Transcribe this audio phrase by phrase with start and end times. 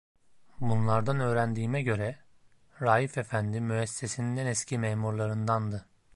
[0.59, 2.19] Bunlardan öğrendiğime göre,
[2.81, 5.85] Raif efendi müessesenin en eski memurlarındandı.